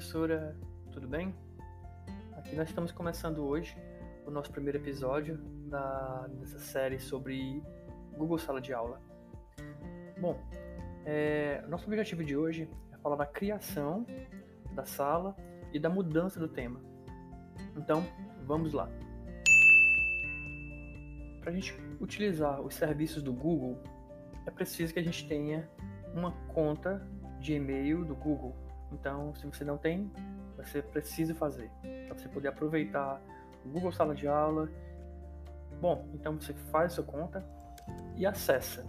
[0.00, 0.56] professora,
[0.90, 1.34] tudo bem?
[2.38, 3.76] Aqui nós estamos começando hoje
[4.24, 5.36] o nosso primeiro episódio
[5.68, 7.62] da, dessa série sobre
[8.16, 8.98] Google Sala de Aula.
[10.18, 10.42] Bom,
[11.04, 14.06] é, nosso objetivo de hoje é falar da criação
[14.74, 15.36] da sala
[15.70, 16.80] e da mudança do tema.
[17.76, 18.02] Então,
[18.46, 18.88] vamos lá.
[21.42, 23.78] Para a gente utilizar os serviços do Google,
[24.46, 25.68] é preciso que a gente tenha
[26.14, 27.06] uma conta
[27.38, 28.69] de e-mail do Google.
[28.92, 30.10] Então, se você não tem,
[30.56, 31.70] você precisa fazer
[32.06, 33.20] para você poder aproveitar
[33.64, 34.68] o Google Sala de Aula.
[35.80, 37.44] Bom, então você faz sua conta
[38.16, 38.86] e acessa.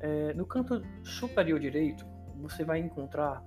[0.00, 3.44] É, no canto superior direito, você vai encontrar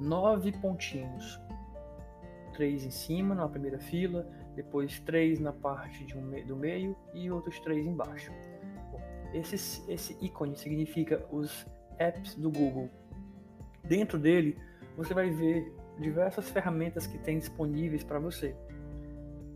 [0.00, 1.40] nove pontinhos.
[2.52, 7.30] Três em cima, na primeira fila, depois três na parte de um, do meio e
[7.30, 8.32] outros três embaixo.
[8.90, 9.00] Bom,
[9.32, 9.56] esse,
[9.90, 11.66] esse ícone significa os
[11.98, 12.90] apps do Google.
[13.84, 14.58] Dentro dele,
[14.98, 18.56] você vai ver diversas ferramentas que tem disponíveis para você.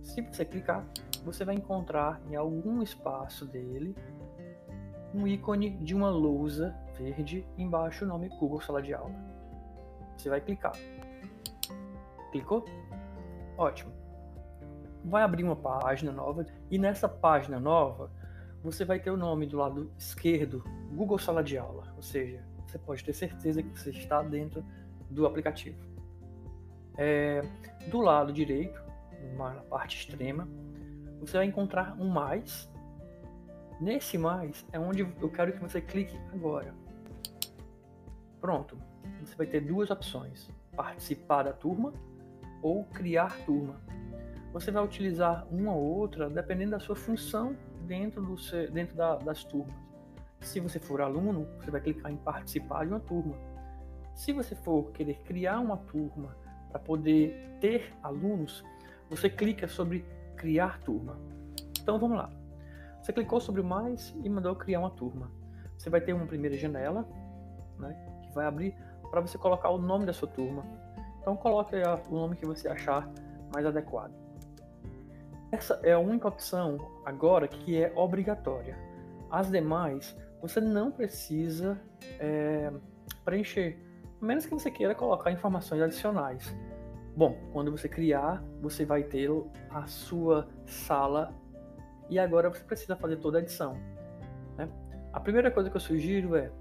[0.00, 0.86] Se você clicar,
[1.24, 3.92] você vai encontrar em algum espaço dele
[5.12, 9.12] um ícone de uma lousa verde embaixo o nome Google Sala de Aula.
[10.16, 10.74] Você vai clicar.
[12.30, 12.64] Clicou?
[13.58, 13.92] Ótimo.
[15.04, 18.12] Vai abrir uma página nova e nessa página nova
[18.62, 20.62] você vai ter o nome do lado esquerdo
[20.92, 24.64] Google Sala de Aula, ou seja, você pode ter certeza que você está dentro
[25.12, 25.78] do aplicativo.
[26.96, 27.42] É,
[27.88, 28.80] do lado direito,
[29.36, 30.48] na parte extrema,
[31.20, 32.70] você vai encontrar um mais.
[33.80, 36.74] Nesse mais é onde eu quero que você clique agora.
[38.40, 38.77] Pronto.
[39.20, 41.92] Você vai ter duas opções: participar da turma
[42.62, 43.80] ou criar turma.
[44.52, 48.36] Você vai utilizar uma ou outra dependendo da sua função dentro, do,
[48.70, 49.74] dentro da, das turmas.
[50.40, 53.34] Se você for aluno, você vai clicar em participar de uma turma.
[54.14, 56.36] Se você for querer criar uma turma
[56.70, 58.64] para poder ter alunos,
[59.08, 60.05] você clica sobre
[60.36, 61.18] criar turma.
[61.80, 62.30] Então vamos lá.
[63.00, 65.30] Você clicou sobre mais e mandou criar uma turma.
[65.77, 67.06] Você vai ter uma primeira janela,
[67.78, 68.74] né, que vai abrir
[69.11, 70.64] para você colocar o nome da sua turma.
[71.20, 71.74] Então coloque
[72.08, 73.11] o nome que você achar
[73.52, 74.12] mais adequado.
[75.50, 78.77] Essa é a única opção agora que é obrigatória.
[79.30, 81.80] As demais você não precisa
[82.18, 82.73] é,
[83.24, 83.79] preencher,
[84.22, 86.55] a menos que você queira colocar informações adicionais.
[87.16, 89.28] Bom, quando você criar, você vai ter
[89.68, 91.34] a sua sala
[92.08, 93.77] e agora você precisa fazer toda a edição.
[94.56, 94.68] Né?
[95.12, 96.52] A primeira coisa que eu sugiro é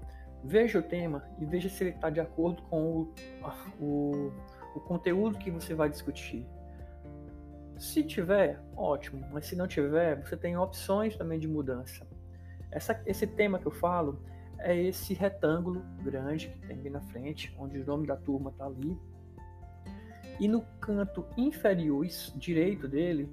[0.44, 3.14] veja o tema e veja se ele está de acordo com o,
[3.80, 4.32] o,
[4.74, 6.44] o conteúdo que você vai discutir.
[7.78, 12.06] Se tiver, ótimo, mas se não tiver, você tem opções também de mudança.
[12.72, 14.20] Essa, esse tema que eu falo
[14.62, 18.66] é esse retângulo grande que tem bem na frente, onde o nome da turma está
[18.66, 18.96] ali.
[20.40, 22.06] E no canto inferior
[22.36, 23.28] direito dele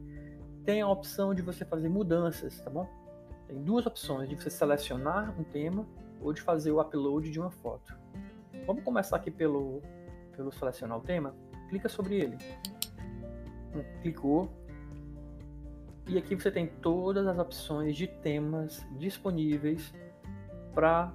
[0.66, 2.88] tem a opção de você fazer mudanças, tá bom?
[3.48, 5.88] Tem duas opções, de você selecionar um tema
[6.22, 7.98] ou de fazer o upload de uma foto.
[8.68, 9.82] Vamos começar aqui pelo,
[10.36, 11.34] pelo selecionar o tema.
[11.70, 12.38] Clica sobre ele.
[13.74, 14.52] Hum, clicou,
[16.10, 19.94] e aqui você tem todas as opções de temas disponíveis
[20.80, 21.12] para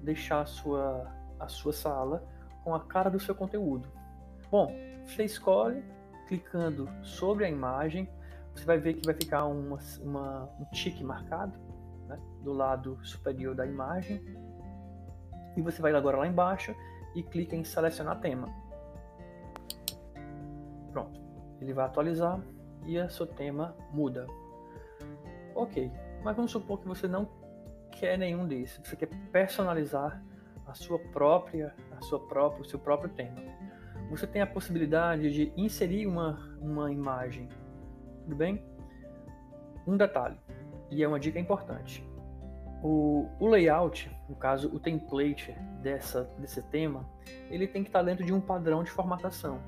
[0.00, 2.22] deixar a sua, a sua sala
[2.62, 3.88] com a cara do seu conteúdo.
[4.48, 4.72] Bom,
[5.04, 5.82] você escolhe
[6.28, 8.08] clicando sobre a imagem,
[8.54, 11.58] você vai ver que vai ficar uma, uma, um tique marcado
[12.06, 14.22] né, do lado superior da imagem.
[15.56, 16.72] E você vai agora lá embaixo
[17.16, 18.46] e clica em selecionar tema.
[20.92, 21.20] Pronto,
[21.60, 22.40] ele vai atualizar
[22.86, 24.28] e o seu tema muda.
[25.56, 25.90] Ok,
[26.22, 27.26] mas vamos supor que você não
[27.98, 30.22] quer nenhum desses, você quer personalizar
[30.66, 33.40] a sua própria, a sua própria, o seu próprio tema.
[34.10, 37.48] Você tem a possibilidade de inserir uma, uma imagem,
[38.22, 38.62] tudo bem?
[39.86, 40.38] Um detalhe,
[40.90, 42.06] e é uma dica importante.
[42.82, 47.08] O, o layout, no caso o template dessa, desse tema,
[47.50, 49.60] ele tem que estar dentro de um padrão de formatação.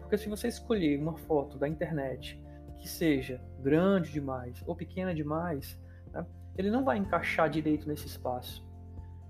[0.00, 2.42] Porque se você escolher uma foto da internet
[2.78, 5.78] que seja grande demais ou pequena demais,
[6.14, 6.24] né,
[6.56, 8.64] ele não vai encaixar direito nesse espaço.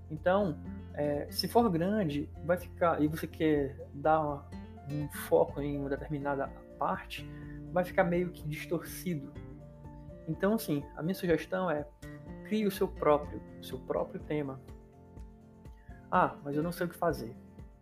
[0.09, 0.57] Então,
[0.93, 4.47] é, se for grande, vai ficar e você quer dar
[4.89, 6.47] um foco em uma determinada
[6.77, 7.27] parte,
[7.71, 9.33] vai ficar meio que distorcido.
[10.27, 11.85] Então, assim, a minha sugestão é
[12.45, 14.59] crie o seu próprio, o seu próprio tema.
[16.11, 17.35] Ah, mas eu não sei o que fazer.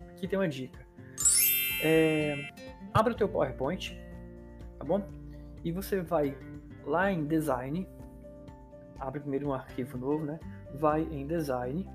[0.10, 0.80] Aqui tem uma dica.
[1.84, 2.50] É,
[2.94, 3.98] abra o teu PowerPoint,
[4.80, 5.06] tá bom?
[5.64, 6.38] E você vai
[6.86, 7.88] lá em Design,
[9.04, 10.40] abre primeiro um arquivo novo, né?
[10.76, 11.88] Vai em Design,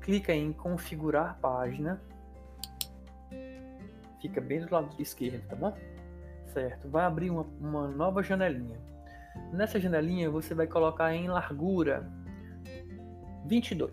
[0.00, 2.00] clica em Configurar página,
[4.20, 5.74] fica bem do lado esquerdo, tá bom?
[6.46, 8.78] Certo, vai abrir uma, uma nova janelinha.
[9.52, 12.06] Nessa janelinha você vai colocar em largura
[13.46, 13.92] 22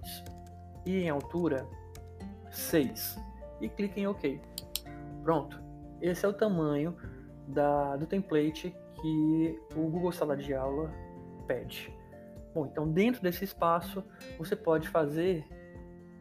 [0.85, 1.65] e em altura
[2.51, 3.17] 6
[3.61, 4.41] e clique em OK.
[5.23, 5.61] Pronto,
[6.01, 6.95] esse é o tamanho
[7.47, 10.91] da, do template que o Google Sala de Aula
[11.45, 11.93] pede.
[12.53, 14.03] Bom, então dentro desse espaço
[14.37, 15.45] você pode fazer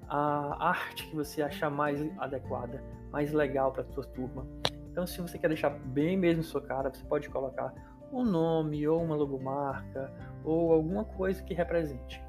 [0.09, 4.47] a arte que você achar mais adequada, mais legal para sua turma.
[4.91, 7.75] Então, se você quer deixar bem mesmo sua cara, você pode colocar
[8.12, 10.12] um nome ou uma logomarca
[10.44, 12.23] ou alguma coisa que represente.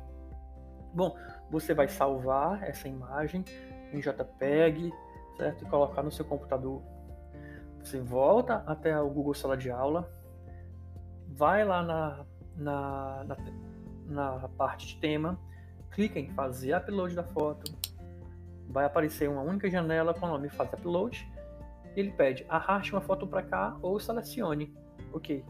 [0.94, 1.16] Bom,
[1.52, 3.44] você vai salvar essa imagem
[3.94, 4.92] em JPEG,
[5.38, 5.64] certo?
[5.64, 6.82] E colocar no seu computador.
[7.84, 10.10] Você volta até o Google Sala de Aula,
[11.28, 12.26] vai lá na,
[12.56, 13.38] na, na,
[14.40, 15.40] na parte de tema,
[15.92, 17.74] clica em fazer upload da foto,
[18.68, 21.28] vai aparecer uma única janela com o nome faz upload,
[21.96, 24.76] ele pede arraste uma foto para cá ou selecione.
[25.14, 25.44] Ok,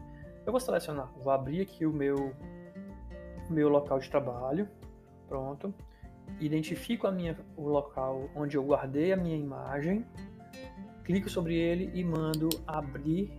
[0.44, 2.32] eu vou selecionar, vou abrir aqui o meu,
[3.50, 4.68] meu local de trabalho,
[5.28, 5.74] pronto,
[6.38, 10.06] identifico a minha, o local onde eu guardei a minha imagem,
[11.02, 13.32] clico sobre ele e mando abrir.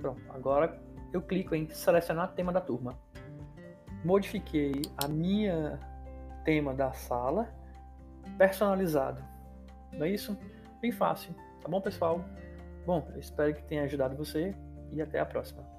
[0.00, 0.78] Pronto, agora
[1.12, 2.98] eu clico em selecionar tema da turma.
[4.04, 5.78] Modifiquei a minha
[6.44, 7.48] tema da sala
[8.38, 9.22] personalizado.
[9.92, 10.36] Não é isso?
[10.80, 12.24] Bem fácil, tá bom, pessoal?
[12.84, 14.54] Bom, eu espero que tenha ajudado você
[14.92, 15.75] e até a próxima.